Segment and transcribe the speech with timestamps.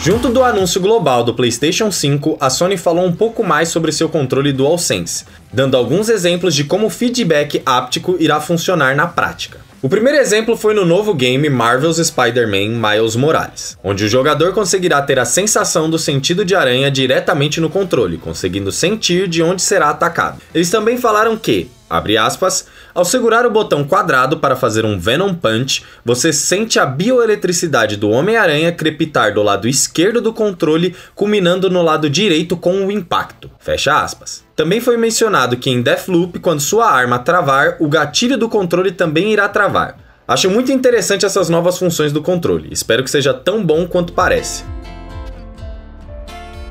[0.00, 4.08] Junto do anúncio global do PlayStation 5, a Sony falou um pouco mais sobre seu
[4.08, 9.65] controle DualSense, dando alguns exemplos de como o feedback áptico irá funcionar na prática.
[9.82, 15.02] O primeiro exemplo foi no novo game Marvel's Spider-Man Miles Morales, onde o jogador conseguirá
[15.02, 19.90] ter a sensação do sentido de aranha diretamente no controle, conseguindo sentir de onde será
[19.90, 20.40] atacado.
[20.54, 25.34] Eles também falaram que, abre aspas, ao segurar o botão quadrado para fazer um Venom
[25.34, 31.82] Punch, você sente a bioeletricidade do Homem-Aranha crepitar do lado esquerdo do controle, culminando no
[31.82, 33.50] lado direito com o impacto.
[33.58, 34.44] Fecha aspas.
[34.54, 39.32] Também foi mencionado que em Deathloop, quando sua arma travar, o gatilho do controle também
[39.32, 39.98] irá travar.
[40.26, 44.64] Acho muito interessante essas novas funções do controle, espero que seja tão bom quanto parece.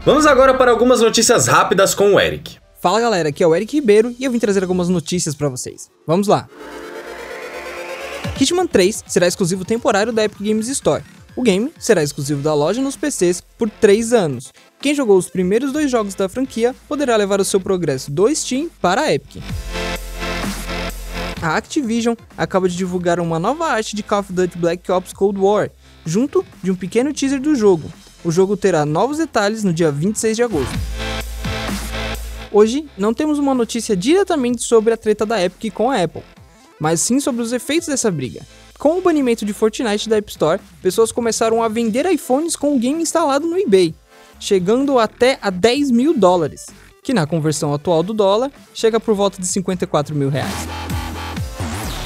[0.05, 2.57] Vamos agora para algumas notícias rápidas com o Eric.
[2.79, 5.89] Fala galera, aqui é o Eric Ribeiro e eu vim trazer algumas notícias para vocês.
[6.05, 6.47] Vamos lá!
[8.39, 11.03] Hitman 3 será exclusivo temporário da Epic Games Store.
[11.35, 14.51] O game será exclusivo da loja nos PCs por 3 anos.
[14.79, 18.69] Quem jogou os primeiros dois jogos da franquia poderá levar o seu progresso do Steam
[18.81, 19.41] para a Epic.
[21.41, 25.39] A Activision acaba de divulgar uma nova arte de Call of Duty Black Ops Cold
[25.39, 25.71] War,
[26.05, 27.91] junto de um pequeno teaser do jogo.
[28.23, 31.04] O jogo terá novos detalhes no dia 26 de agosto.
[32.55, 36.23] Hoje não temos uma notícia diretamente sobre a treta da Epic com a Apple,
[36.79, 38.43] mas sim sobre os efeitos dessa briga.
[38.79, 42.79] Com o banimento de Fortnite da App Store, pessoas começaram a vender iPhones com o
[42.79, 43.93] game instalado no eBay,
[44.39, 46.67] chegando até a 10 mil dólares,
[47.03, 50.53] que na conversão atual do dólar chega por volta de 54 mil reais.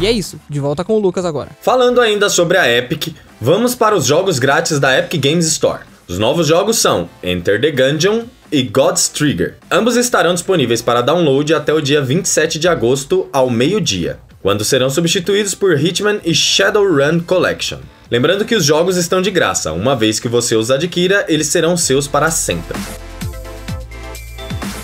[0.02, 1.52] E é isso, de volta com o Lucas agora.
[1.62, 5.84] Falando ainda sobre a Epic, vamos para os jogos grátis da Epic Games Store.
[6.08, 9.56] Os novos jogos são Enter the Gungeon e God's Trigger.
[9.72, 14.90] Ambos estarão disponíveis para download até o dia 27 de agosto ao meio-dia, quando serão
[14.90, 17.80] substituídos por Hitman e Shadowrun Collection.
[18.12, 21.78] Lembrando que os jogos estão de graça, uma vez que você os adquira, eles serão
[21.78, 22.78] seus para sempre.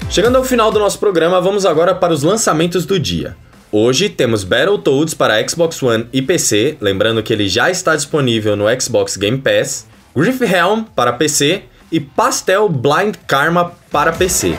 [0.09, 3.35] Chegando ao final do nosso programa, vamos agora para os lançamentos do dia.
[3.71, 8.65] Hoje temos Battletoads para Xbox One e PC, lembrando que ele já está disponível no
[8.79, 9.87] Xbox Game Pass.
[10.15, 14.55] Griff Helm para PC e Pastel Blind Karma para PC.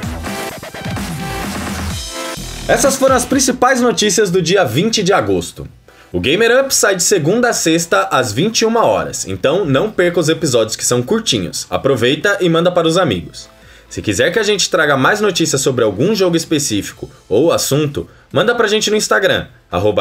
[2.69, 5.69] Essas foram as principais notícias do dia 20 de agosto.
[6.12, 10.28] O Gamer Up sai de segunda a sexta às 21 horas, então não perca os
[10.28, 11.67] episódios que são curtinhos.
[11.69, 13.49] Aproveita e manda para os amigos.
[13.88, 18.55] Se quiser que a gente traga mais notícias sobre algum jogo específico ou assunto, manda
[18.55, 19.46] pra gente no Instagram,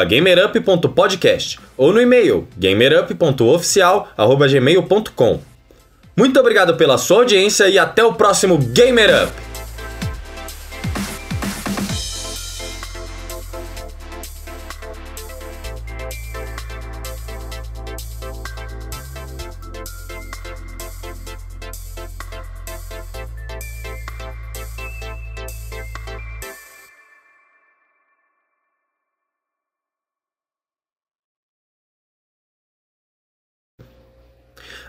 [0.08, 5.55] gamerup.podcast ou no e-mail gamerup.oficial.gmail.com.
[6.16, 9.55] Muito obrigado pela sua audiência e até o próximo Gamer Up!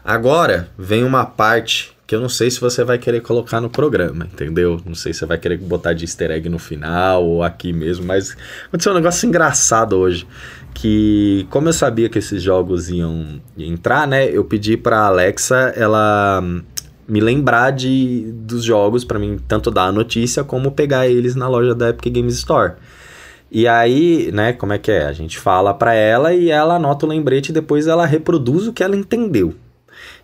[0.07, 4.29] Agora vem uma parte que eu não sei se você vai querer colocar no programa,
[4.33, 4.81] entendeu?
[4.87, 8.07] Não sei se você vai querer botar de easter egg no final ou aqui mesmo,
[8.07, 8.37] mas
[8.69, 10.25] aconteceu um negócio engraçado hoje.
[10.73, 14.29] Que, como eu sabia que esses jogos iam entrar, né?
[14.31, 16.41] Eu pedi pra Alexa ela
[17.09, 21.49] me lembrar de, dos jogos, para mim, tanto dar a notícia como pegar eles na
[21.49, 22.75] loja da Epic Games Store.
[23.51, 25.07] E aí, né, como é que é?
[25.07, 28.73] A gente fala para ela e ela anota o lembrete e depois ela reproduz o
[28.73, 29.53] que ela entendeu.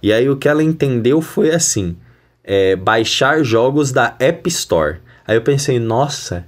[0.02, 1.96] E aí o que ela entendeu foi assim:
[2.44, 4.98] é, baixar jogos da App Store.
[5.26, 6.46] Aí eu pensei, nossa,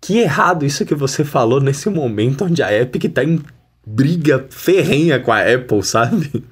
[0.00, 3.40] que errado isso que você falou nesse momento onde a Epic tá em
[3.86, 6.44] briga ferrenha com a Apple, sabe?